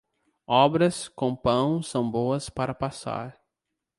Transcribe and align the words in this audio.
Obras 0.47 1.07
com 1.07 1.35
pão 1.35 1.83
são 1.83 2.09
boas 2.09 2.49
para 2.49 2.73
passar. 2.73 3.39